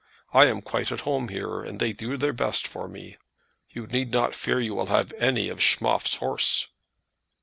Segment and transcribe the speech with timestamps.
[0.33, 3.17] I am quite at home here and they do their best for me.
[3.69, 6.69] You need not fear you will have any of Schmoff's horse."